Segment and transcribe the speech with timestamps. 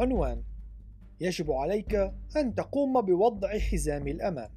[0.00, 0.42] عنوان
[1.20, 1.94] يجب عليك
[2.36, 4.48] أن تقوم بوضع حزام الأمان.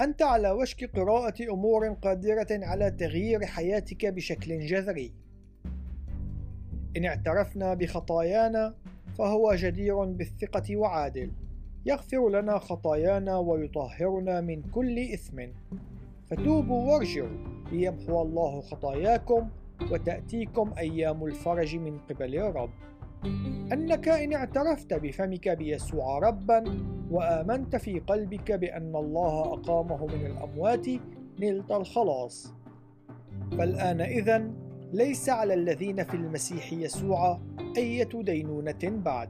[0.00, 5.12] أنت على وشك قراءة أمور قادرة على تغيير حياتك بشكل جذري.
[6.96, 8.74] إن اعترفنا بخطايانا
[9.18, 11.32] فهو جدير بالثقة وعادل
[11.86, 15.46] يغفر لنا خطايانا ويطهرنا من كل إثم.
[16.30, 19.48] فتوبوا وارجعوا ليمحو الله خطاياكم
[19.90, 22.70] وتأتيكم أيام الفرج من قبل الرب
[23.72, 26.64] أنك إن اعترفت بفمك بيسوع ربا
[27.10, 30.86] وآمنت في قلبك بأن الله أقامه من الأموات
[31.40, 32.54] نلت الخلاص.
[33.58, 34.54] فالآن إذن
[34.92, 37.40] ليس على الذين في المسيح يسوع
[37.76, 39.28] أية دينونة بعد.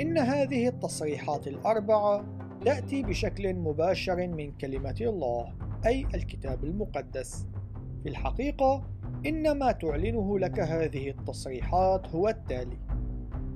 [0.00, 2.24] إن هذه التصريحات الأربعة
[2.64, 5.52] تأتي بشكل مباشر من كلمة الله
[5.86, 7.46] أي الكتاب المقدس.
[8.02, 8.95] في الحقيقة
[9.26, 12.78] إن ما تعلنه لك هذه التصريحات هو التالي.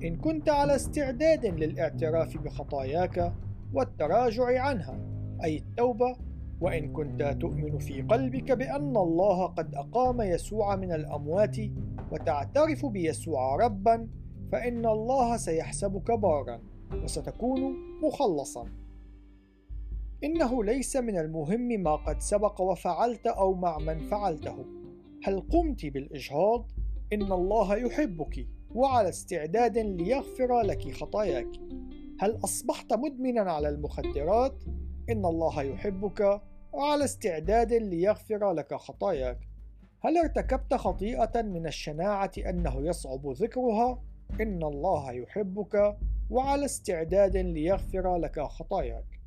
[0.03, 3.33] إن كنت على استعداد للاعتراف بخطاياك
[3.73, 4.99] والتراجع عنها
[5.43, 6.15] أي التوبة
[6.61, 11.57] وإن كنت تؤمن في قلبك بأن الله قد أقام يسوع من الأموات
[12.11, 14.07] وتعترف بيسوع ربا
[14.51, 16.59] فإن الله سيحسبك بارا
[17.03, 18.65] وستكون مخلصا.
[20.23, 24.80] إنه ليس من المهم ما قد سبق وفعلت أو مع من فعلته.
[25.23, 26.71] هل قمت بالإجهاض؟
[27.13, 31.47] إن الله يحبك وعلى استعداد ليغفر لك خطاياك
[32.19, 34.63] هل أصبحت مدمنا على المخدرات؟
[35.09, 36.41] إن الله يحبك
[36.73, 39.39] وعلى استعداد ليغفر لك خطاياك
[40.01, 44.03] هل ارتكبت خطيئة من الشناعة أنه يصعب ذكرها؟
[44.41, 45.97] إن الله يحبك
[46.29, 49.21] وعلى استعداد ليغفر لك خطاياك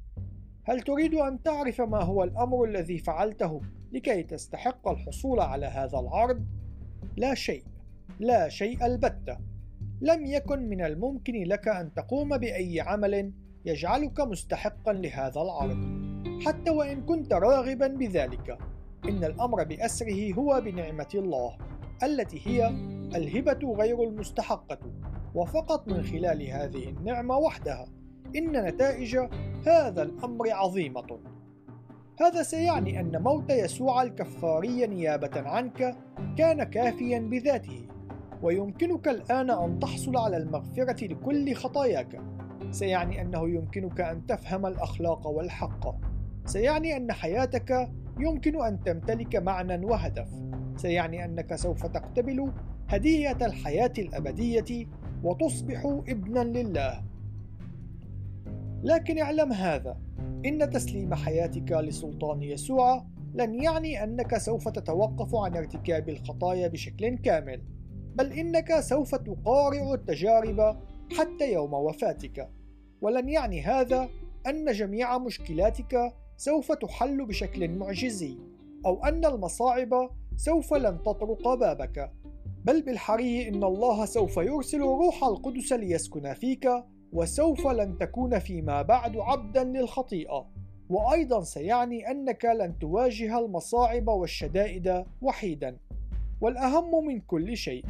[0.64, 3.60] هل تريد أن تعرف ما هو الأمر الذي فعلته
[3.94, 6.44] لكي تستحق الحصول على هذا العرض؟
[7.16, 7.64] لا شيء،
[8.20, 9.38] لا شيء البتة.
[10.00, 13.32] لم يكن من الممكن لك أن تقوم بأي عمل
[13.64, 15.78] يجعلك مستحقا لهذا العرض،
[16.46, 18.58] حتى وإن كنت راغبا بذلك.
[19.08, 21.56] إن الأمر بأسره هو بنعمة الله،
[22.02, 22.68] التي هي
[23.14, 24.78] الهبة غير المستحقة،
[25.34, 27.88] وفقط من خلال هذه النعمة وحدها
[28.36, 29.16] إن نتائج
[29.66, 31.20] هذا الأمر عظيمة.
[32.20, 35.96] هذا سيعني أن موت يسوع الكفاري نيابة عنك
[36.38, 37.88] كان كافيا بذاته،
[38.42, 42.20] ويمكنك الآن أن تحصل على المغفرة لكل خطاياك.
[42.70, 45.96] سيعني أنه يمكنك أن تفهم الأخلاق والحق.
[46.44, 50.28] سيعني أن حياتك يمكن أن تمتلك معنى وهدف.
[50.76, 52.52] سيعني أنك سوف تقتبل
[52.88, 54.86] هدية الحياة الأبدية
[55.22, 57.04] وتصبح ابنا لله.
[58.82, 59.96] لكن اعلم هذا
[60.44, 67.62] إن تسليم حياتك لسلطان يسوع لن يعني أنك سوف تتوقف عن ارتكاب الخطايا بشكل كامل،
[68.14, 70.76] بل إنك سوف تقارع التجارب
[71.18, 72.50] حتى يوم وفاتك،
[73.00, 74.08] ولن يعني هذا
[74.46, 78.38] أن جميع مشكلاتك سوف تحل بشكل معجزي،
[78.86, 82.12] أو أن المصاعب سوف لن تطرق بابك،
[82.64, 86.68] بل بالحري إن الله سوف يرسل روح القدس ليسكن فيك
[87.14, 90.46] وسوف لن تكون فيما بعد عبدا للخطيئة.
[90.88, 95.76] وأيضا سيعني أنك لن تواجه المصاعب والشدائد وحيدا.
[96.40, 97.84] والأهم من كل شيء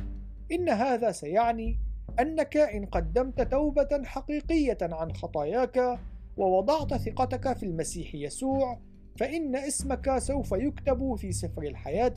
[0.53, 1.79] إن هذا سيعني
[2.21, 5.99] أنك إن قدمت توبة حقيقية عن خطاياك
[6.37, 8.79] ووضعت ثقتك في المسيح يسوع
[9.19, 12.15] فإن اسمك سوف يكتب في سفر الحياة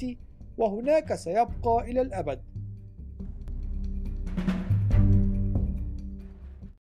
[0.57, 2.41] وهناك سيبقى إلى الأبد.